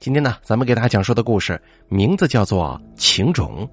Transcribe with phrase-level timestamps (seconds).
[0.00, 3.66] 今天呢，咱们给大家讲述的故事名字叫做《情种》。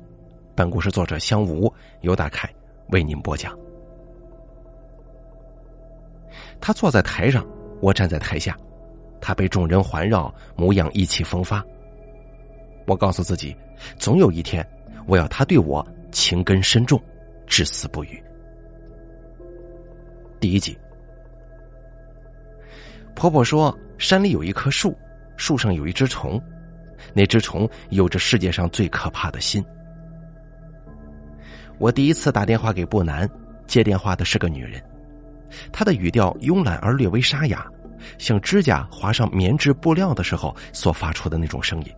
[0.55, 1.71] 本故事作者香吴
[2.01, 2.51] 由大凯
[2.87, 3.55] 为您播讲。
[6.59, 7.45] 他坐在台上，
[7.79, 8.57] 我站在台下，
[9.21, 11.63] 他被众人环绕，模样意气风发。
[12.87, 13.55] 我告诉自己，
[13.99, 14.67] 总有一天，
[15.05, 16.99] 我要他对我情根深重，
[17.45, 18.19] 至死不渝。
[20.39, 20.75] 第一集，
[23.13, 24.97] 婆婆说，山里有一棵树。
[25.37, 26.41] 树上有一只虫，
[27.13, 29.63] 那只虫有着世界上最可怕的心。
[31.77, 33.29] 我第一次打电话给布南，
[33.67, 34.81] 接电话的是个女人，
[35.71, 37.65] 她的语调慵懒而略微沙哑，
[38.17, 41.91] 像指甲划上棉质布料的时候所发出的那种声音。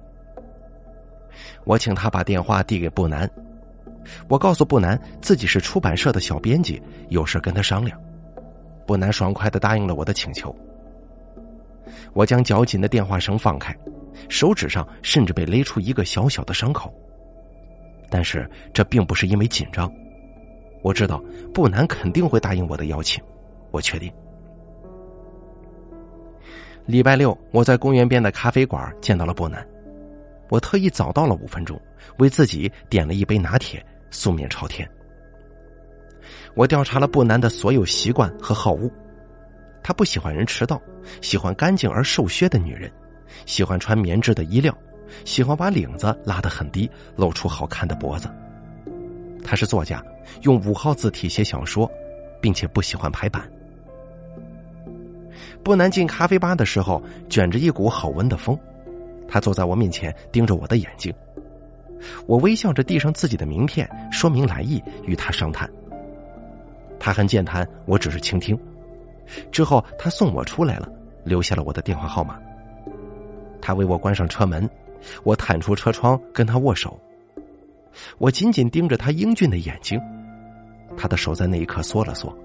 [1.63, 3.30] 我请她把电话递给布南，
[4.27, 7.99] 我告诉布南自己是出版社的小编辑，有事跟他商量。
[8.88, 10.55] 布南爽快的答应了我的请求。
[12.14, 13.76] 我将绞紧的电话绳放开，
[14.30, 16.93] 手指上甚至被勒出一个小小的伤口。
[18.10, 19.91] 但是这并不是因为紧张，
[20.82, 21.21] 我知道
[21.54, 23.24] 布南肯定会答应我的邀请，
[23.71, 24.12] 我确定。
[26.85, 29.68] 礼拜六，我在公园边的咖啡馆见到了布南，
[30.49, 31.77] 我特意早到了五分钟，
[32.18, 34.90] 为自己点了一杯拿铁，素面朝天。
[36.55, 38.90] 我调查了布南的所有习惯和好恶。
[39.88, 40.82] 他不喜欢人迟到，
[41.21, 42.91] 喜欢干净而瘦削的女人，
[43.46, 44.77] 喜欢穿棉质的衣料，
[45.24, 48.30] 喜欢把领子拉得很低，露出好看的脖子。
[49.46, 50.04] 他是作家，
[50.41, 51.90] 用五号字体写小说，
[52.41, 53.49] 并且不喜欢排版。
[55.63, 58.60] 不难进咖啡吧的时候，卷着一股好闻的风。
[59.26, 61.13] 他坐在我面前，盯着我的眼睛。
[62.26, 65.66] 我微笑着递上自己的名片，说明来意，与他商谈。
[67.00, 68.59] 他很健谈，我只是倾听。
[69.52, 70.90] 之后，他送我出来了，
[71.24, 72.40] 留下了我的电话号码。
[73.62, 74.70] 他为我关上车门，
[75.24, 77.00] 我探出车窗跟他握手。
[78.18, 80.00] 我紧紧盯着他英俊的眼睛，
[80.96, 82.36] 他的手在那一刻缩了缩，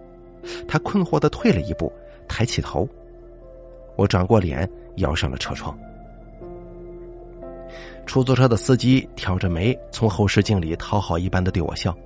[0.66, 1.92] 他困惑的退了一步，
[2.26, 2.88] 抬起头。
[3.96, 5.78] 我转过脸，摇上了车窗。
[8.06, 11.96] 出租车的司机挑着眉，从后视镜里讨好一般的对我笑：“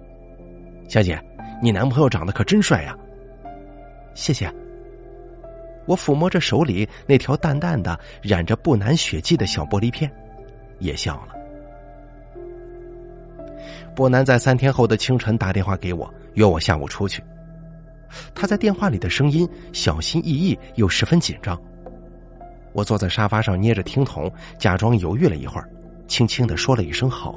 [0.88, 1.18] 小姐，
[1.62, 2.94] 你男朋友长得可真帅呀！”
[4.14, 4.52] 谢谢。
[5.86, 10.10] 我抚摸着手里那条淡淡的染着不难血迹的小玻璃片，
[10.78, 11.34] 也笑了。
[13.94, 17.22] 不南在三天后的清晨打电话给我，约我下午出去。
[18.34, 21.60] 他在电话里的声音小心翼翼又十分紧张。
[22.72, 25.68] 我坐在沙发上捏着听筒，假装犹豫了一会儿，
[26.06, 27.34] 轻轻的说了一声“好”。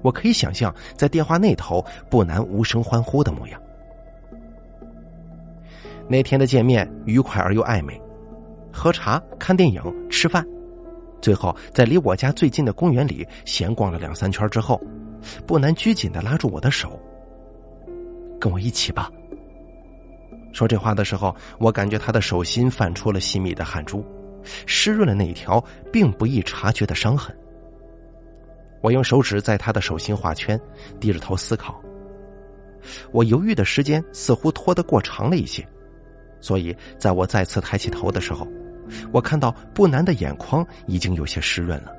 [0.00, 3.60] 我可以想象在电话那头不难无声欢呼的模样。
[6.12, 7.98] 那天的见面愉快而又暧昧，
[8.70, 10.46] 喝茶、看电影、吃饭，
[11.22, 14.78] 最后在离我家最近的公园里闲逛了两三圈之后，
[15.46, 17.00] 不难拘谨的拉住我的手，
[18.38, 19.10] 跟我一起吧。
[20.52, 24.04] 说这话的时候，我感觉他的手心泛出了细密的汗珠，
[24.66, 27.34] 湿润了那一条并不易察觉的伤痕。
[28.82, 30.60] 我用手指在他的手心画圈，
[31.00, 31.82] 低着头思考。
[33.12, 35.66] 我犹豫的时间似乎拖得过长了一些。
[36.42, 38.46] 所以，在我再次抬起头的时候，
[39.10, 41.90] 我看到不难的眼眶已经有些湿润了。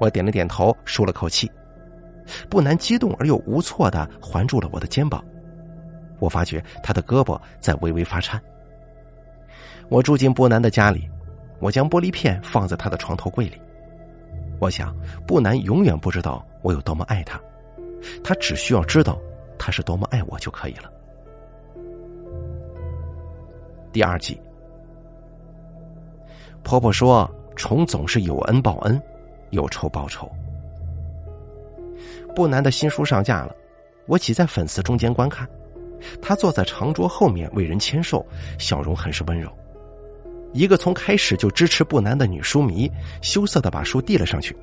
[0.00, 1.50] 我点了点头，舒了口气。
[2.48, 5.22] 不难激动而又无措的环住了我的肩膀，
[6.18, 8.40] 我发觉他的胳膊在微微发颤。
[9.90, 11.06] 我住进不难的家里，
[11.58, 13.60] 我将玻璃片放在他的床头柜里。
[14.58, 14.96] 我想，
[15.26, 17.38] 不难永远不知道我有多么爱他，
[18.22, 19.20] 他只需要知道
[19.58, 20.90] 他是多么爱我就可以了。
[23.94, 24.36] 第二季，
[26.64, 29.00] 婆婆说：“虫总是有恩报恩，
[29.50, 30.28] 有仇报仇。”
[32.34, 33.54] 不难的新书上架了，
[34.06, 35.48] 我挤在粉丝中间观看。
[36.20, 38.26] 她坐在长桌后面为人签售，
[38.58, 39.48] 笑容很是温柔。
[40.52, 42.90] 一个从开始就支持不难的女书迷，
[43.22, 44.56] 羞涩的把书递了上去，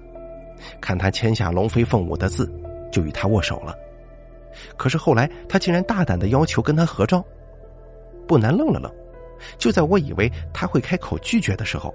[0.81, 2.51] 看她签下龙飞凤舞的字，
[2.92, 3.74] 就与她握手了。
[4.75, 7.24] 可是后来，她竟然大胆的要求跟她合照，
[8.27, 8.92] 不难愣了愣。
[9.58, 11.94] 就在我以为他会开口拒绝的时候，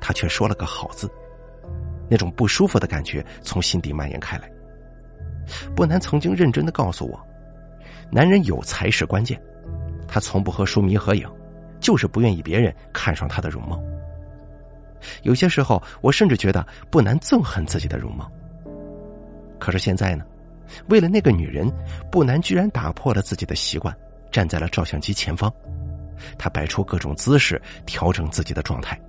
[0.00, 1.10] 他却说了个好字。
[2.08, 4.50] 那种不舒服的感觉从心底蔓延开来。
[5.74, 7.20] 不难曾经认真的告诉我，
[8.10, 9.40] 男人有才是关键。
[10.06, 11.26] 他从不和书迷合影，
[11.80, 13.82] 就是不愿意别人看上他的容貌。
[15.22, 18.30] 有些时候，我甚至觉得不难憎恨自己的容貌。
[19.58, 20.24] 可是现在呢，
[20.88, 21.70] 为了那个女人，
[22.10, 23.96] 不难居然打破了自己的习惯，
[24.30, 25.52] 站在了照相机前方。
[26.38, 29.00] 他摆出各种姿势，调整自己的状态。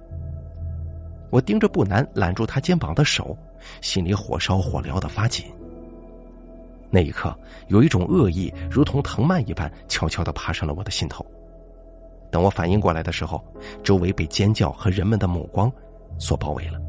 [1.29, 3.35] 我盯着不南揽住他肩膀的手，
[3.81, 5.45] 心里火烧火燎的发紧。
[6.89, 7.35] 那一刻，
[7.69, 11.25] 有一种恶意如同藤蔓一般，悄悄的爬上了我的心头。
[12.29, 13.43] 等我反应过来的时候，
[13.83, 15.71] 周围被尖叫和人们的目光
[16.19, 16.79] 所包围了。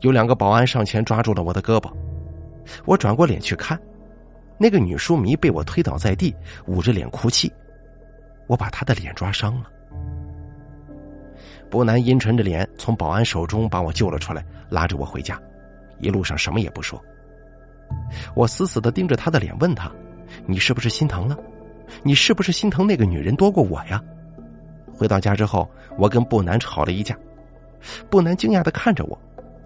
[0.00, 1.90] 有两个保安上前抓住了我的胳膊，
[2.84, 3.80] 我转过脸去看，
[4.58, 6.34] 那个女书迷被我推倒在地，
[6.66, 7.50] 捂着脸哭泣。
[8.48, 9.70] 我把他的脸抓伤了。
[11.70, 15.40] 不南阴沉着脸从保安手中把我救了出来，拉着我回家，
[16.00, 17.00] 一路上什么也不说。
[18.34, 19.90] 我死死的盯着他的脸，问他
[20.46, 21.38] ：“你是不是心疼了？
[22.02, 24.02] 你是不是心疼那个女人多过我呀？”
[24.92, 27.16] 回到家之后，我跟不南吵了一架。
[28.10, 29.18] 不南惊讶的看着我，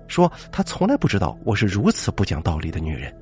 [0.07, 3.15] 说：“他从来不知道我是如此不讲道理的女人。”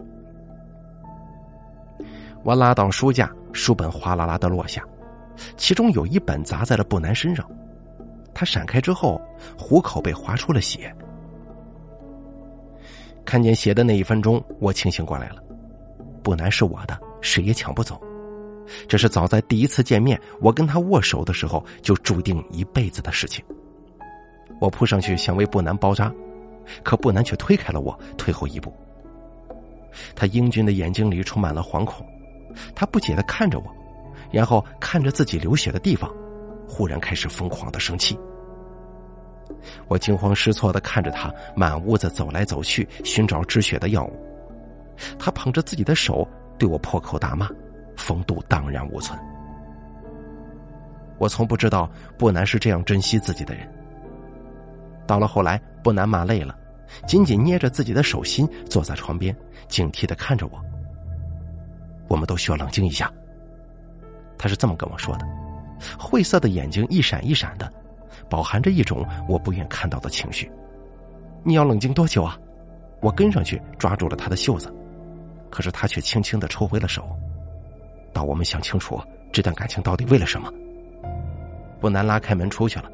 [2.42, 4.82] 我拉倒书架，书本哗啦啦的落下，
[5.56, 7.48] 其中有一本砸在了不南身上。
[8.32, 9.20] 他闪开之后，
[9.58, 10.94] 虎口被划出了血。
[13.24, 15.42] 看见血的那一分钟，我清醒过来了。
[16.22, 18.00] 不难是我的，谁也抢不走。
[18.86, 23.44] 这是早在第一次见面，我跟他握手的时候就注定一辈子的事情。
[24.60, 26.12] 我扑上去想为不南包扎，
[26.84, 28.72] 可不南却推开了我，退后一步。
[30.14, 32.06] 他英俊的眼睛里充满了惶恐，
[32.74, 33.64] 他不解的看着我，
[34.30, 36.10] 然后看着自己流血的地方，
[36.68, 38.18] 忽然开始疯狂的生气。
[39.88, 44.12] 我惊慌失措的看着他满屋子走来走去，寻找止血的药物。
[45.18, 46.26] 他捧着自己的手
[46.58, 47.48] 对我破口大骂，
[47.96, 49.18] 风度荡然无存。
[51.18, 53.68] 我从不知道不南是这样珍惜自己的人。
[55.06, 56.56] 到了后来，不南骂累了，
[57.06, 59.36] 紧紧捏着自己的手心，坐在床边，
[59.68, 60.58] 警惕的看着我。
[62.08, 63.12] 我们都需要冷静一下。
[64.40, 65.26] 他是这么跟我说的，
[65.98, 67.70] 晦涩的眼睛一闪一闪的。
[68.30, 70.50] 饱含着一种我不愿看到的情绪。
[71.42, 72.38] 你要冷静多久啊？
[73.02, 74.72] 我跟上去抓住了他的袖子，
[75.50, 77.04] 可是他却轻轻的抽回了手。
[78.14, 78.98] 到我们想清楚
[79.30, 80.50] 这段感情到底为了什么。
[81.78, 82.90] 不难拉开门出去了。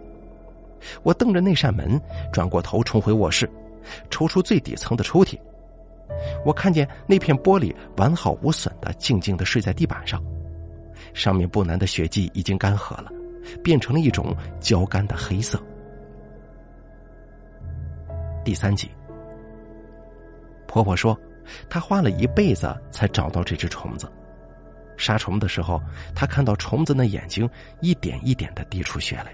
[1.04, 2.00] 我瞪着那扇门，
[2.32, 3.48] 转过头冲回卧室，
[4.10, 5.38] 抽出最底层的抽屉。
[6.44, 10.22] 我看见那片玻璃完好无损的静静的睡在地板上，
[11.16, 13.10] 上面布南的血迹已经干涸了。
[13.62, 15.56] 变成了一种焦干的黑色。
[18.44, 18.90] 第三集，
[20.66, 21.16] 婆婆说，
[21.70, 24.10] 她花了一辈子才找到这只虫子。
[24.96, 25.80] 杀虫的时候，
[26.12, 27.48] 她看到虫子那眼睛
[27.80, 29.32] 一点一点的滴出血来。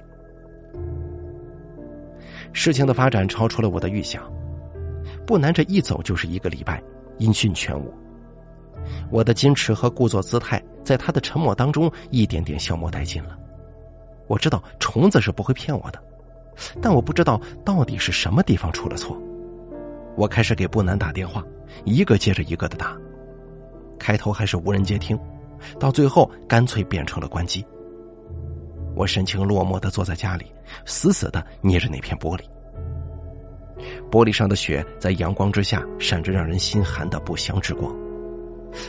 [2.53, 4.31] 事情的发展超出了我的预想，
[5.27, 6.83] 不难这一走就是一个礼拜，
[7.17, 8.02] 音讯全无。
[9.11, 13.39] 我的矜持和故作姿态，在他的沉默当中一点点消磨殆尽了。
[14.27, 16.03] 我知道虫子是不会骗我的，
[16.81, 19.21] 但我不知道到底是什么地方出了错。
[20.17, 21.45] 我开始给不南打电话，
[21.85, 22.97] 一个接着一个的打，
[23.99, 25.19] 开头还是无人接听，
[25.79, 27.65] 到最后干脆变成了关机。
[28.95, 30.47] 我神情落寞的坐在家里，
[30.85, 32.43] 死死的捏着那片玻璃。
[34.11, 37.91] 玻璃上的雪在阳光之下闪着让人心寒的不祥之光，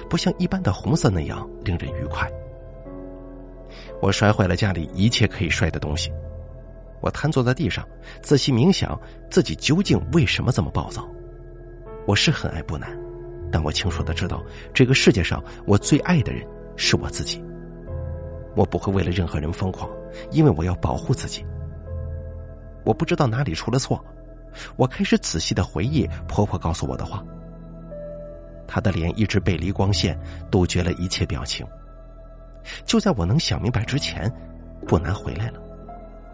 [0.09, 2.29] 不像一般的红色那样令人愉快。
[4.01, 6.11] 我摔坏了家里一切可以摔的东西，
[7.01, 7.87] 我瘫坐在地上，
[8.21, 8.99] 仔细冥想
[9.29, 11.07] 自己究竟为什么这么暴躁。
[12.05, 12.97] 我是很爱不难，
[13.51, 17.41] 但我清楚的知道，这个世界上我最爱的人是我自己。
[18.55, 19.89] 我不会为了任何人疯狂，
[20.31, 21.45] 因为我要保护自己。
[22.83, 24.03] 我不知道哪里出了错，
[24.75, 27.23] 我开始仔细的回忆婆婆告诉我的话。
[28.73, 31.63] 他的脸一直背离光线，杜绝了一切表情。
[32.85, 34.27] 就在我能想明白之前，
[34.87, 35.59] 不难回来了。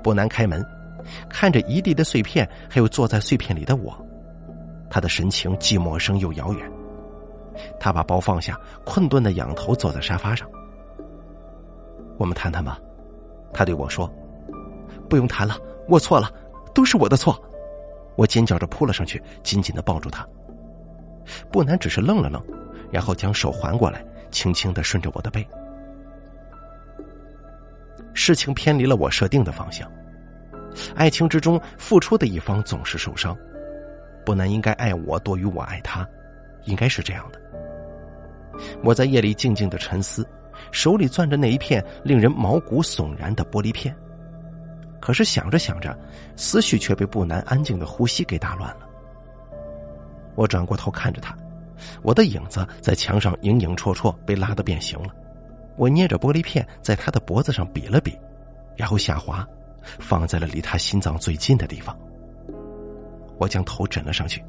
[0.01, 0.65] 不难开门，
[1.27, 3.93] 看着一地的碎片，还有坐在碎片里的我，
[4.89, 6.72] 他的神情既陌生又遥远。
[7.77, 10.48] 他把包放下，困顿的仰头坐在沙发上。
[12.17, 12.79] 我们谈谈吧，
[13.51, 14.10] 他对我说
[15.10, 15.58] ：“不用谈了，
[15.89, 16.31] 我错了，
[16.74, 17.38] 都是我的错。”
[18.15, 20.25] 我尖叫着扑了上去，紧紧的抱住他。
[21.52, 22.44] 不难只是愣了愣，
[22.92, 25.48] 然后将手环过来，轻轻的顺着我的背。
[28.14, 29.90] 事情偏离了我设定的方向。
[30.96, 33.38] 爱情之中，付出的一方总是受伤。
[34.26, 36.08] 不难应该爱我多于我爱他，
[36.66, 37.42] 应该是这样的。
[38.84, 40.28] 我在夜里静静的沉思，
[40.72, 43.96] 手里攥着那一片令人毛骨悚然的玻璃片。
[45.00, 45.98] 可是想着想着，
[46.36, 48.88] 思绪却被不难安静的呼吸给打乱了。
[50.39, 51.38] 我转过头看着他，
[52.01, 55.13] 我的影子在墙上影影绰绰，被拉得变形了。
[55.75, 58.17] 我捏着玻璃片，在他的脖子上比了比，
[58.77, 59.46] 然后下滑，
[60.00, 61.93] 放在了离他心脏最近的地方。
[63.38, 64.41] 我将头枕了上去，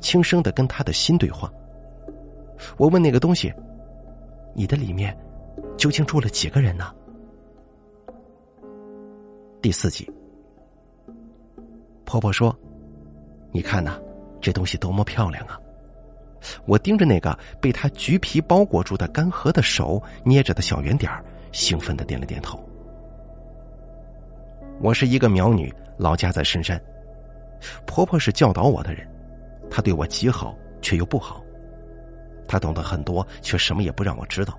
[0.00, 1.50] 轻声的跟他的心对话。
[2.76, 3.50] 我问那个东西
[4.54, 5.16] ：“你的里面
[5.78, 6.94] 究竟住了几个人呢？”
[9.62, 10.06] 第四集，
[12.04, 12.54] 婆婆说
[13.50, 13.98] ：“你看呐，
[14.40, 15.58] 这东西多么漂亮啊！”
[16.66, 21.10] 我盯着那个被她橘皮包裹住的干涸的手，捏着的小圆点
[21.50, 22.62] 兴奋的点了点头。
[24.80, 26.80] 我是一个苗女，老家在深山。
[27.84, 29.04] 婆婆是教导我的人，
[29.68, 31.42] 她对我极好，却又不好。
[32.46, 34.56] 她懂得很多，却什么也不让我知道。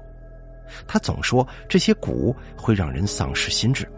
[0.86, 3.90] 她总说这些蛊会让人丧失心智。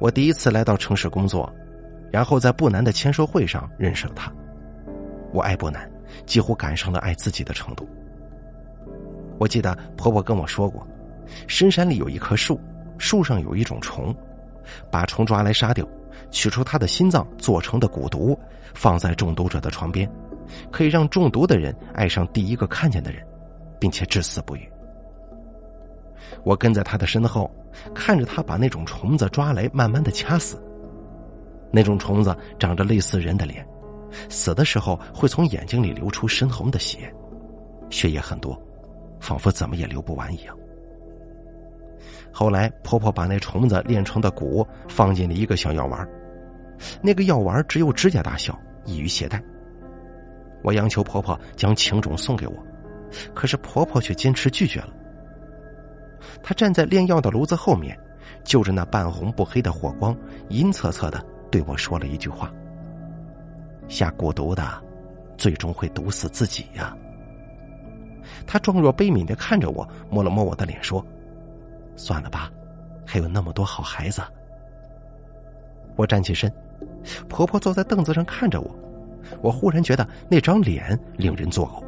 [0.00, 1.50] 我第一次来到城市工作，
[2.12, 4.30] 然后在不南的签售会上认识了她。
[5.32, 5.90] 我爱不南，
[6.26, 7.88] 几乎赶上了爱自己的程度。
[9.38, 10.86] 我记得婆婆跟我说过，
[11.48, 12.60] 深山里有一棵树。
[12.98, 14.14] 树上有一种虫，
[14.88, 15.84] 把虫抓来杀掉，
[16.30, 18.38] 取出它的心脏做成的蛊毒，
[18.74, 20.08] 放在中毒者的床边，
[20.70, 23.26] 可以让中毒的人爱上第一个看见的人，
[23.80, 24.70] 并且至死不渝。
[26.44, 27.50] 我跟在他的身后，
[27.92, 30.62] 看着他把那种虫子抓来，慢慢的掐死。
[31.72, 33.66] 那种虫子长着类似人的脸，
[34.28, 37.12] 死的时候会从眼睛里流出深红的血，
[37.90, 38.60] 血液很多，
[39.20, 40.56] 仿佛怎么也流不完一样。
[42.30, 46.06] 后来，婆婆把那虫子炼成的蛊放进了一个小药丸，
[47.02, 49.42] 那个药丸只有指甲大小，易于携带。
[50.62, 52.54] 我央求婆婆将情种送给我，
[53.34, 54.90] 可是婆婆却坚持拒绝了。
[56.42, 57.98] 她站在炼药的炉子后面，
[58.44, 60.16] 就着那半红不黑的火光，
[60.48, 61.22] 阴恻恻的
[61.52, 62.50] 对我说了一句话
[63.86, 64.82] ：“下蛊毒的，
[65.36, 66.96] 最终会毒死自己呀。”
[68.46, 71.04] 他状若悲悯的看着我，摸了摸我的脸，说。
[71.94, 72.50] 算了吧，
[73.06, 74.22] 还有那么多好孩子。
[75.94, 76.50] 我站起身，
[77.28, 78.74] 婆婆坐在凳子上看着我，
[79.42, 81.84] 我忽然觉得那张脸令人作呕。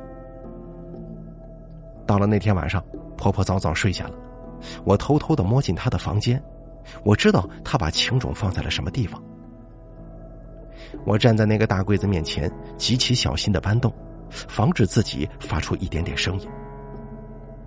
[2.07, 2.85] 到了那天晚上，
[3.17, 4.15] 婆婆早早睡下了，
[4.85, 6.41] 我偷偷的摸进她的房间，
[7.03, 9.23] 我知道她把情种放在了什么地方。
[11.05, 13.93] 我站在那个大柜子面前，极其小心的搬动，
[14.31, 16.49] 防止自己发出一点点声音。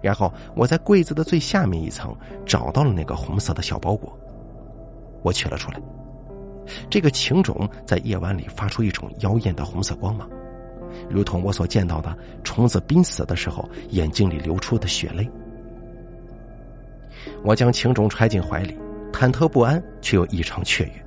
[0.01, 4.17] 然后我在柜子的最下面一层找到了那个红色的小包裹，
[5.23, 5.81] 我取了出来。
[6.89, 10.29] 这个情种在夜晚里发出一种妖艳的红色光芒，
[11.09, 15.27] 如同我所见到的虫子濒死的时候眼睛里流出的血泪。
[17.43, 18.77] 我将情种揣进怀里，
[19.11, 21.06] 忐忑不安却又异常雀跃。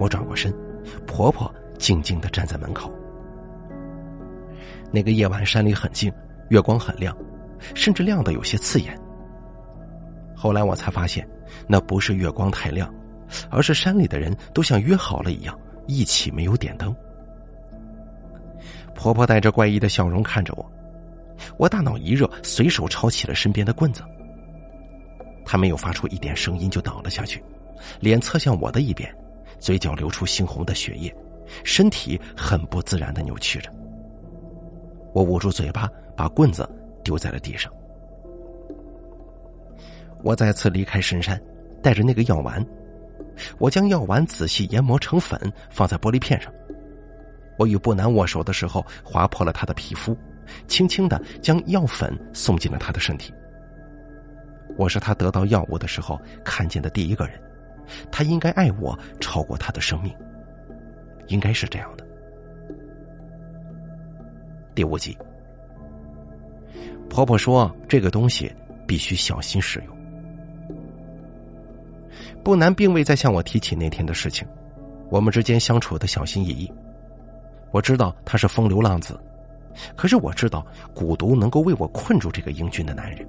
[0.00, 0.52] 我转过身，
[1.06, 2.92] 婆婆静静的站在门口。
[4.90, 6.12] 那个夜晚山里很静，
[6.48, 7.16] 月光很亮。
[7.74, 8.98] 甚至亮的有些刺眼。
[10.34, 11.28] 后来我才发现，
[11.66, 12.90] 那不是月光太亮，
[13.50, 15.54] 而是山里的人都像约好了一样，
[15.86, 16.96] 一起没有点灯。
[18.94, 20.72] 婆婆带着怪异的笑容看着我，
[21.58, 24.02] 我大脑一热，随手抄起了身边的棍子。
[25.44, 27.44] 她没有发出一点声音就倒了下去，
[28.00, 29.14] 脸侧向我的一边，
[29.60, 31.14] 嘴角流出猩红的血液，
[31.62, 33.70] 身体很不自然的扭曲着。
[35.12, 36.68] 我捂住嘴巴，把棍子。
[37.02, 37.72] 丢在了地上。
[40.22, 41.40] 我再次离开深山，
[41.82, 42.62] 带着那个药丸。
[43.58, 45.40] 我将药丸仔细研磨成粉，
[45.70, 46.52] 放在玻璃片上。
[47.58, 50.14] 我与不南握手的时候，划破了他的皮肤，
[50.66, 53.32] 轻轻的将药粉送进了他的身体。
[54.76, 57.40] 我是他得到药物的时候看见的第一个人，
[58.10, 60.14] 他应该爱我超过他的生命，
[61.28, 62.06] 应该是这样的。
[64.74, 65.16] 第五集。
[67.08, 68.54] 婆婆说：“这个东西
[68.86, 69.96] 必须小心使用。”
[72.44, 74.46] 不难，并未再向我提起那天的事情。
[75.10, 76.72] 我们之间相处的小心翼翼。
[77.72, 79.18] 我知道他是风流浪子，
[79.96, 83.26] 可是我知道蛊毒能够为我困住这个英俊的男人。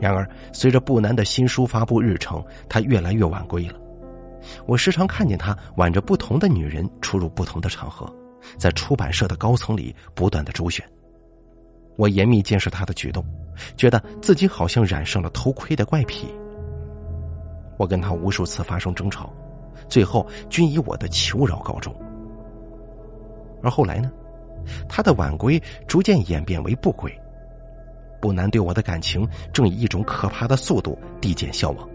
[0.00, 3.74] 然而，随着不南的新书发布日程，他越来越晚归了。
[4.66, 8.10] 我时常看见他挽着不同的女人出入不同的场合，
[8.56, 10.82] 在出版社的高层里不断的周旋。
[11.96, 13.22] 我严密监视他的举动，
[13.76, 16.26] 觉得自己好像染上了偷窥的怪癖。
[17.76, 19.30] 我跟他无数次发生争吵，
[19.86, 21.94] 最后均以我的求饶告终。
[23.62, 24.10] 而后来呢，
[24.88, 27.14] 他的晚归逐渐演变为不归，
[28.20, 31.88] 不难对我的感情正以一种可怕的速度递减消亡。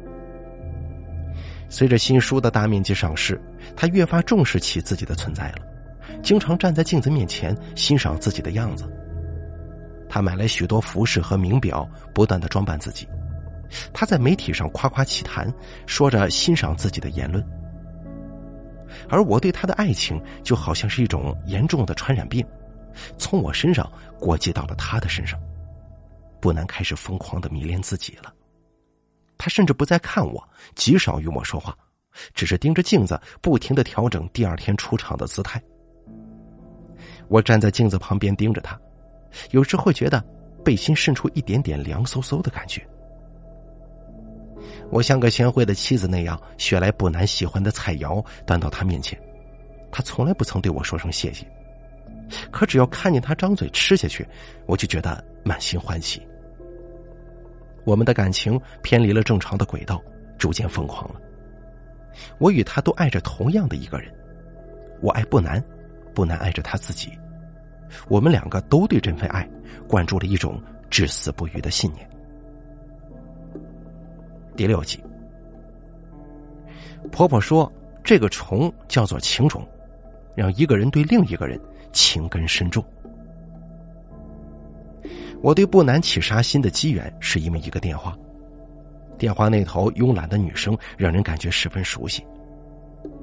[1.70, 3.42] 随着新书的大面积上市，
[3.76, 5.58] 他越发重视起自己的存在了，
[6.22, 8.90] 经常站在镜子面前欣赏自己的样子。
[10.08, 13.08] 他买来许多服饰和名表，不断的装扮自己。
[13.92, 15.52] 他在媒体上夸夸其谈，
[15.88, 17.44] 说着欣赏自己的言论。
[19.10, 22.46] 而我对他的爱情就好像是一种严重的传染病，
[23.18, 25.38] 从我身上过继到了他的身上。
[26.46, 28.32] 不难开始疯狂的迷恋自己了，
[29.36, 31.76] 他甚至不再看我，极少与我说话，
[32.36, 35.60] 只是盯着镜子，不停的调整第二天出场的姿态。
[37.30, 38.80] 我站在镜子旁边盯着他，
[39.50, 40.24] 有时会觉得
[40.64, 42.88] 背心渗出一点点凉飕飕的感觉。
[44.92, 49.20] 我像个贤惠的妻子那样，选来不难喜欢的菜肴端到他面前，
[49.92, 51.44] 他从来不曾对我说声谢谢。
[52.52, 54.24] 可只要看见他张嘴吃下去，
[54.68, 56.22] 我就觉得满心欢喜。
[57.86, 60.02] 我们的感情偏离了正常的轨道，
[60.38, 61.22] 逐渐疯狂了。
[62.40, 64.14] 我与他都爱着同样的一个人，
[65.02, 65.64] 我爱不难，
[66.14, 67.12] 不难爱着他自己。
[68.08, 69.48] 我们两个都对这份爱
[69.88, 72.10] 灌注了一种至死不渝的信念。
[74.56, 75.04] 第六集，
[77.12, 77.72] 婆婆说
[78.04, 79.66] ：“这个虫叫做情种，
[80.36, 81.60] 让一个人对另一个人
[81.92, 82.84] 情根深重。”
[85.46, 88.18] 我对不难起杀心的机缘是因为一个电话，
[89.16, 92.26] 电话那头慵懒的女声让人感觉十分熟悉。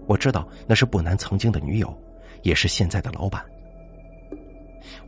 [0.06, 1.92] 我知道那是不难曾经的女友，
[2.42, 3.44] 也是现在的老板。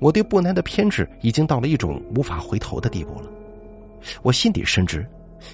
[0.01, 3.31] 我对不难的偏执已经到了一种无法回头的地步了。
[4.23, 5.07] 我心底深知。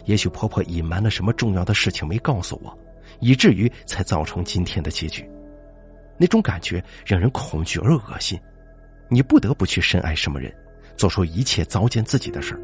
[0.07, 2.75] 也许婆婆隐瞒了什么重要的事情没告诉我，
[3.19, 5.29] 以至于才造成今天的结局。
[6.17, 8.40] 那种感觉让人恐惧而恶心。
[9.11, 10.50] 你不得不去深爱什么人，
[11.00, 12.61] 做出一切糟践自己的事儿。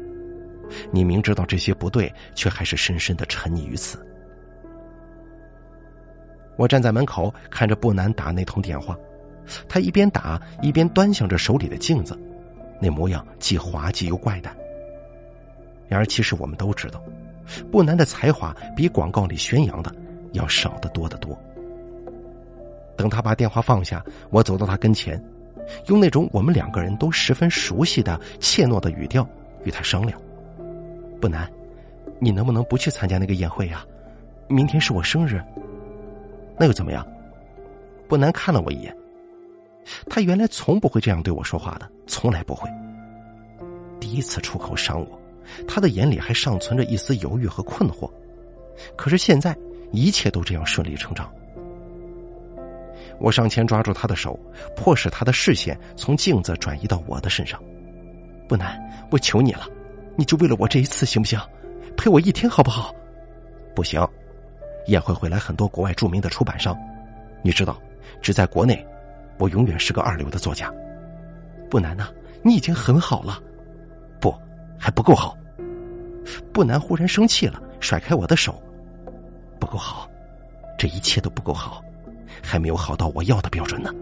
[0.91, 4.05] 你明知道这些不对，却还是深深的沉溺于此。
[6.55, 8.95] 我站在门口看着不难打那通电话，
[9.67, 12.15] 他一边打一边端详着手里的镜子，
[12.79, 14.55] 那模样既滑稽又怪诞。
[15.87, 17.03] 然而，其实我们都知道，
[17.71, 19.91] 不难的才华比广告里宣扬的
[20.33, 21.35] 要少得多得多。
[22.95, 25.19] 等他把电话放下，我走到他跟前，
[25.87, 29.27] 用那种我们两个人都十分熟悉的怯懦的语调
[29.63, 30.19] 与他商量
[31.19, 31.51] ：“不难，
[32.19, 33.85] 你能不能不去参加那个宴会呀？
[34.47, 35.43] 明天是我生日。
[36.57, 37.05] 那又怎么样？”
[38.07, 38.95] 不难看了我一眼，
[40.09, 42.69] 他原来从不会这样对我说话的，从来不会。
[43.99, 45.19] 第一次出口伤我。
[45.65, 48.11] 他的眼里还尚存着一丝犹豫和困惑，
[48.97, 49.55] 可是现在
[49.91, 51.29] 一切都这样顺理成章。
[53.19, 54.39] 我上前抓住他的手，
[54.75, 57.61] 迫使他的视线从镜子转移到我的身上。
[58.47, 59.67] 不难，我求你了，
[60.15, 61.39] 你就为了我这一次行不行？
[61.97, 62.93] 陪我一天好不好？
[63.75, 64.07] 不行，
[64.87, 66.77] 宴会会来很多国外著名的出版商，
[67.41, 67.79] 你知道，
[68.21, 68.85] 只在国内，
[69.39, 70.71] 我永远是个二流的作家。
[71.69, 72.09] 不难呐，
[72.43, 73.41] 你已经很好了。
[74.19, 74.33] 不
[74.79, 75.35] 还不够好，
[76.53, 78.61] 不难忽然生气了，甩开我的手。
[79.59, 80.09] 不够好，
[80.77, 81.83] 这一切都不够好，
[82.41, 83.93] 还没有好到我要的标准呢。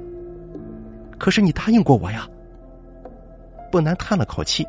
[1.18, 2.28] 可是你答应过我呀。
[3.72, 4.66] 不难叹了口气，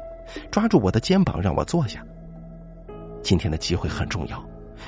[0.50, 2.05] 抓住我的肩膀让我坐下。
[3.22, 4.42] 今天的机会很重要，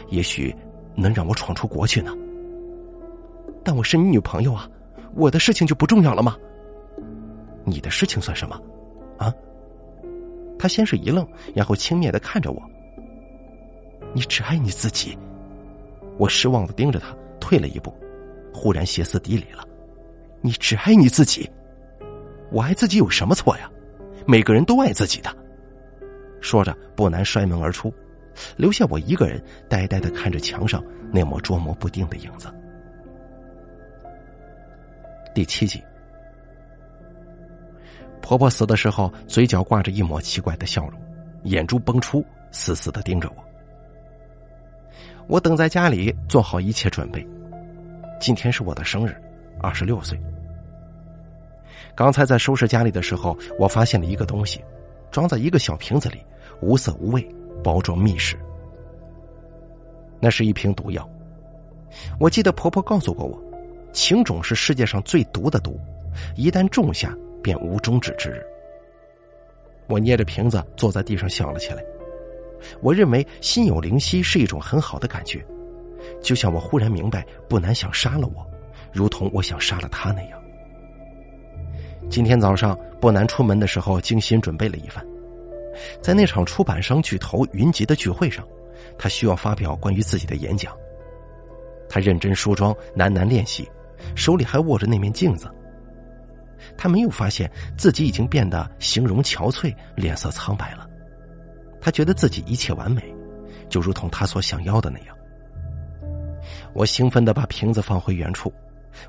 [0.08, 0.54] 也许
[0.94, 2.12] 能让我闯出国去呢。
[3.62, 4.68] 但我是你女朋友啊，
[5.14, 6.36] 我的事情就不重要了吗？
[7.64, 8.60] 你的事情算什么？
[9.18, 9.32] 啊？
[10.58, 12.60] 他先是一愣，然后轻蔑的看着我。
[14.12, 15.16] 你只爱你自己。
[16.16, 17.94] 我失望的盯着他，退了一步，
[18.58, 19.64] 忽然歇斯底里了。
[20.40, 21.48] 你只爱你自己？
[22.50, 23.70] 我爱自己有什么错呀？
[24.26, 25.30] 每个人都爱自己的。
[26.40, 27.94] 说着，不难摔门而出，
[28.56, 32.48] 留下我一个人呆呆的看着墙上那抹捉摸不定的影子。
[35.34, 35.80] 第七集。
[38.20, 41.00] 婆婆死的时候，嘴角挂着一抹奇怪的笑容，
[41.44, 43.44] 眼珠崩出，死死的盯着我。
[45.26, 47.26] 我等在家里做好一切准备。
[48.20, 49.14] 今天是我的生日，
[49.60, 50.20] 二十六岁。
[51.94, 54.62] 刚才在收拾家里的时候，我发现了一个东西，
[55.10, 56.18] 装在一个小瓶子里，
[56.60, 57.26] 无色无味，
[57.62, 58.36] 包装密实。
[60.20, 61.08] 那是一瓶毒药。
[62.18, 63.40] 我记得婆婆告诉过我，
[63.92, 65.78] 情种是世界上最毒的毒，
[66.36, 67.14] 一旦种下。
[67.40, 68.44] 便无终止之日。
[69.86, 71.82] 我捏着瓶子坐在地上笑了起来。
[72.82, 75.42] 我认为心有灵犀是一种很好的感觉，
[76.22, 78.46] 就像我忽然明白不难想杀了我，
[78.92, 80.40] 如同我想杀了他那样。
[82.10, 85.04] 今天早上不难出门的时候精心准备了一番，
[86.00, 88.46] 在那场出版商巨头云集的聚会上，
[88.96, 90.74] 他需要发表关于自己的演讲。
[91.88, 93.68] 他认真梳妆，喃喃练习，
[94.14, 95.50] 手里还握着那面镜子。
[96.76, 100.88] 他没有发现自己已经变得形容憔悴，脸色苍白了。
[101.80, 103.02] 他觉得自己一切完美，
[103.68, 105.16] 就如同他所想要的那样。
[106.72, 108.52] 我兴奋的把瓶子放回原处，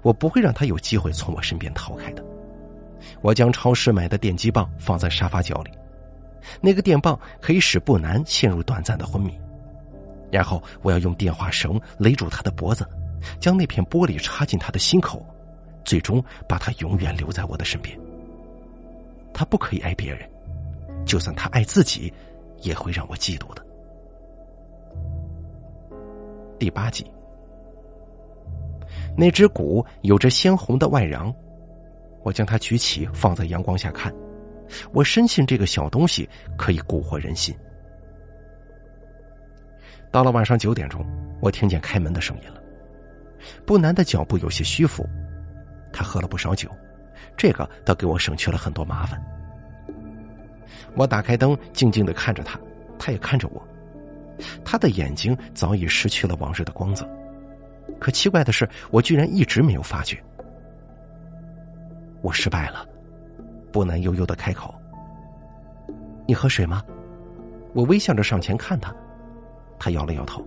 [0.01, 2.23] 我不会让他有机会从我身边逃开的。
[3.21, 5.71] 我将超市买的电击棒放在沙发角里，
[6.61, 9.37] 那个电棒可以使不南陷入短暂的昏迷。
[10.31, 12.87] 然后我要用电话绳勒住他的脖子，
[13.39, 15.25] 将那片玻璃插进他的心口，
[15.83, 17.99] 最终把他永远留在我的身边。
[19.33, 20.29] 他不可以爱别人，
[21.05, 22.13] 就算他爱自己，
[22.61, 23.65] 也会让我嫉妒的。
[26.59, 27.09] 第八集，
[29.19, 31.35] 那只鼓有着鲜红的外瓤。
[32.23, 34.13] 我将它举起，放在阳光下看。
[34.93, 36.27] 我深信这个小东西
[36.57, 37.53] 可以蛊惑人心。
[40.09, 41.05] 到了晚上九点钟，
[41.41, 42.61] 我听见开门的声音了。
[43.65, 45.05] 不南的脚步有些虚浮，
[45.91, 46.69] 他喝了不少酒，
[47.35, 49.21] 这个倒给我省去了很多麻烦。
[50.95, 52.57] 我打开灯，静静的看着他，
[52.97, 53.61] 他也看着我。
[54.63, 57.05] 他的眼睛早已失去了往日的光泽，
[57.97, 60.21] 可奇怪的是，我居然一直没有发觉。
[62.21, 62.85] 我失败了，
[63.71, 64.75] 不南悠悠的开口
[66.27, 66.83] ：“你喝水吗？”
[67.73, 68.93] 我微笑着上前看他，
[69.77, 70.45] 他摇了摇头。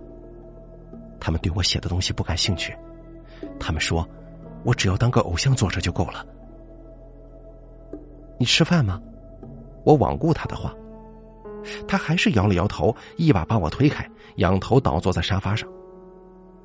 [1.19, 2.75] 他们对我写的东西不感兴趣，
[3.59, 4.07] 他们说，
[4.63, 6.25] 我只要当个偶像作者就够了。
[8.37, 9.01] 你吃饭吗？
[9.85, 10.73] 我罔顾他的话，
[11.87, 15.67] 他还是摇了摇头，一把把我推开，仰头倒坐在沙发上。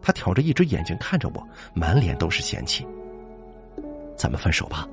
[0.01, 2.87] 他挑着一只眼睛看着我，满脸都是嫌弃。
[4.17, 4.87] 咱们分手吧。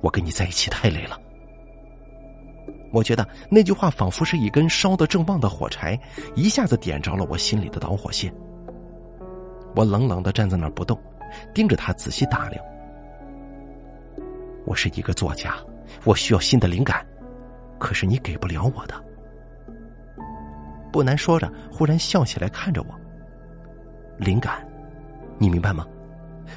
[0.00, 1.20] 我跟你在一起太累了。
[2.92, 5.98] 我觉得那句话仿佛是一根烧得正旺的火柴，
[6.34, 8.32] 一下子点着了我心里的导火线。
[9.74, 10.98] 我冷冷的站在那儿不动，
[11.52, 12.64] 盯着他仔细打量。
[14.64, 15.56] 我是一个作家，
[16.04, 17.04] 我需要新的灵感，
[17.78, 18.94] 可是你给不了我的。
[20.90, 22.98] 不难说着，忽然笑起来，看着我。
[24.18, 24.66] 灵感，
[25.38, 25.86] 你明白吗？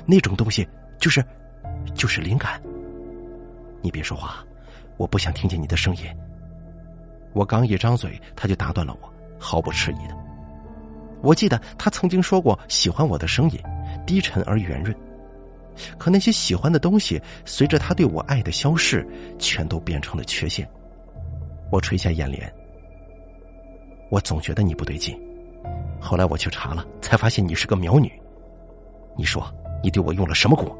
[0.05, 1.23] 那种东西就是，
[1.93, 2.61] 就是灵感。
[3.81, 4.43] 你别说话，
[4.97, 6.03] 我不想听见你的声音。
[7.33, 10.17] 我刚一张嘴，他就打断了我，毫不迟疑的。
[11.21, 13.59] 我记得他曾经说过喜欢我的声音，
[14.05, 14.95] 低沉而圆润。
[15.97, 19.07] 可那些喜欢的东西，随着他对我爱的消逝，
[19.39, 20.67] 全都变成了缺陷。
[21.71, 22.51] 我垂下眼帘。
[24.09, 25.17] 我总觉得你不对劲，
[26.01, 28.11] 后来我去查了，才发现你是个苗女。
[29.15, 29.45] 你说
[29.83, 30.75] 你对我用了什么蛊？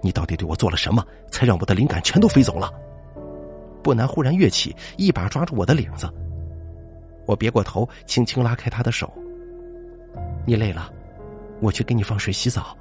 [0.00, 2.70] 你到底对我做了什么，才让我的灵感全都飞走了？
[3.82, 6.08] 不南忽然跃起，一把抓住我的领子。
[7.26, 9.12] 我别过头，轻轻拉开他的手。
[10.46, 10.92] 你累了，
[11.60, 12.76] 我去给你放水洗澡。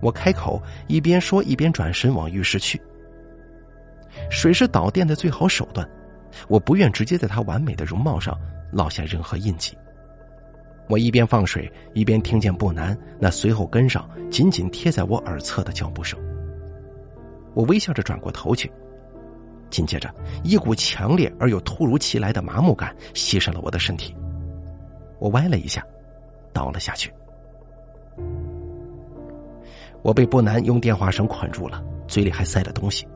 [0.00, 2.80] 我开口，一边说一边转身往浴室去。
[4.30, 5.88] 水是导电的最好手段，
[6.48, 8.38] 我不愿直接在他完美的容貌上
[8.72, 9.76] 烙下任何印记。
[10.88, 16.18] 我一边放水，一边听见不南那随后跟上、紧紧贴在我耳侧的脚步声。
[17.54, 18.70] 我微笑着转过头去，
[19.70, 24.14] 紧接着一股强烈而又突如其来的麻木感袭上了我的身体。
[25.18, 25.82] 我歪了一下，
[26.52, 27.12] 倒了下去。
[30.02, 33.08] 我被不南用电话绳捆住了，嘴里还塞了东西。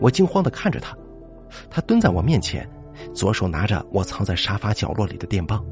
[0.00, 0.96] 我惊慌的看着他，
[1.70, 2.68] 他蹲在我面前，
[3.14, 5.64] 左手拿着我藏在沙发角落里的电棒。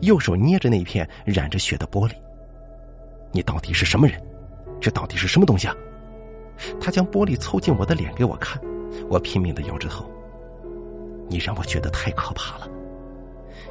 [0.00, 2.12] 右手捏着那片染着血的玻璃，
[3.32, 4.20] 你到底是什么人？
[4.80, 5.74] 这到底是什么东西啊？
[6.80, 8.60] 他将玻璃凑近我的脸给我看，
[9.08, 10.04] 我拼命的摇着头。
[11.28, 12.68] 你让我觉得太可怕了。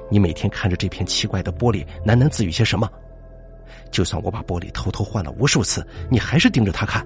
[0.09, 2.89] 你每天看着这片奇怪的玻璃，喃喃自语些什么？
[3.91, 7.05] 就算我把玻璃偷偷换了无数次，你还是盯着它看。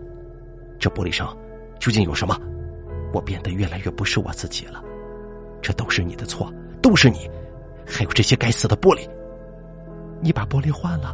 [0.80, 1.36] 这玻璃上
[1.80, 2.39] 究竟有什么？
[3.12, 4.84] 我变得越来越不是我自己了。
[5.62, 7.30] 这都是你的错，都是你。
[7.86, 9.08] 还有这些该死的玻璃！
[10.21, 11.13] 你把玻璃换了，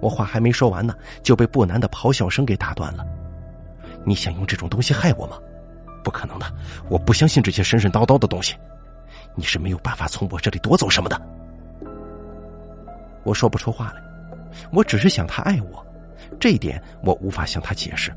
[0.00, 3.04] 我话还没说完呢，就被不南的咆哮声给打断了。
[4.04, 5.38] 你想用这种东西害我吗？
[6.04, 6.46] 不可能的，
[6.88, 8.56] 我不相信这些神神叨叨的东西。
[9.34, 11.20] 你是没有办法从我这里夺走什么的。
[13.24, 14.02] 我说不出话来，
[14.72, 15.84] 我只是想他爱我，
[16.40, 18.12] 这一点我无法向他解释。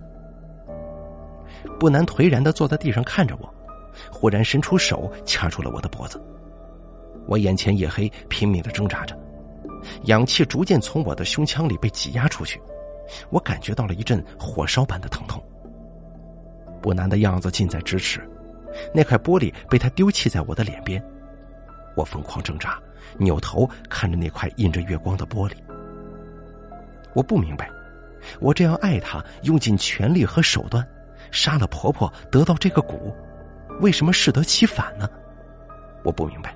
[1.80, 3.54] 不南颓然的坐在地上看着我，
[4.12, 6.22] 忽然伸出手掐住了我的脖子。
[7.28, 9.18] 我眼前一黑，拼命的挣扎着，
[10.04, 12.62] 氧气逐渐从我的胸腔里被挤压出去，
[13.30, 15.44] 我感觉到了一阵火烧般的疼痛。
[16.82, 18.22] 不难的样子近在咫尺，
[18.94, 21.04] 那块玻璃被他丢弃在我的脸边，
[21.96, 22.80] 我疯狂挣扎，
[23.18, 25.54] 扭头看着那块印着月光的玻璃。
[27.16, 27.70] 我不明白，
[28.40, 30.86] 我这样爱他，用尽全力和手段，
[31.32, 33.12] 杀了婆婆得到这个蛊，
[33.82, 35.10] 为什么适得其反呢？
[36.04, 36.56] 我不明白。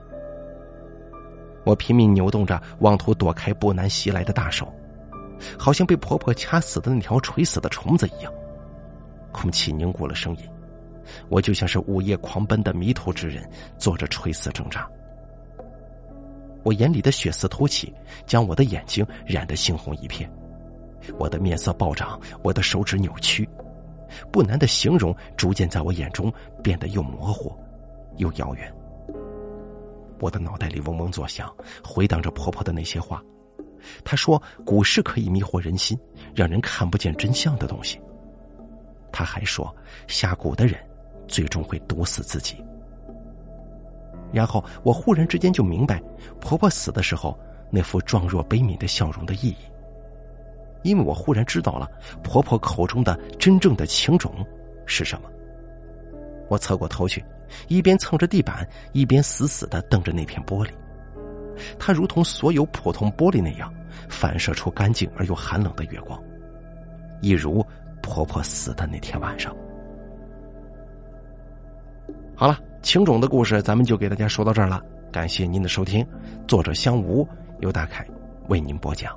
[1.63, 4.71] 我拼命扭动着，妄图躲开不难袭来的大手。
[5.57, 8.33] 好像被婆婆掐死的那条垂死的虫子一样。
[9.31, 10.43] 空气凝固了声音，
[11.29, 14.85] 我就像是午夜狂奔的迷途之人，做着垂死挣扎。
[16.63, 17.93] 我眼里的血丝凸起，
[18.25, 20.29] 将我的眼睛染得猩红一片，
[21.17, 23.47] 我的面色暴涨，我的手指扭曲，
[24.29, 27.55] 不难的形容逐渐在我眼中变得又模糊，
[28.17, 28.73] 又遥远。
[30.19, 31.53] 我的脑袋里嗡嗡作响，
[31.83, 33.23] 回荡着婆婆的那些话。
[34.03, 35.97] 她说：“股市可以迷惑人心，
[36.35, 37.99] 让人看不见真相的东西。”
[39.11, 39.73] 她还说
[40.07, 40.77] ：“下蛊的人，
[41.27, 42.63] 最终会毒死自己。”
[44.31, 46.01] 然后我忽然之间就明白，
[46.39, 47.39] 婆婆死的时候
[47.71, 49.57] 那副壮若悲悯的笑容的意义，
[50.83, 51.89] 因为我忽然知道了
[52.21, 54.45] 婆婆口中的真正的情种
[54.85, 55.29] 是什么。
[56.49, 57.23] 我侧过头去，
[57.69, 60.69] 一边蹭着地板，一边死死的瞪着那片玻璃，
[61.79, 63.73] 它如同所有普通玻璃那样，
[64.09, 66.21] 反射出干净而又寒冷的月光，
[67.21, 67.65] 一如
[68.01, 69.55] 婆婆死的那天晚上。
[72.35, 72.59] 好了。
[72.81, 74.81] 情种的故事，咱们就给大家说到这儿了。
[75.11, 76.07] 感谢您的收听，
[76.47, 77.27] 作者香吴
[77.59, 78.07] 由大凯
[78.47, 79.13] 为您播讲。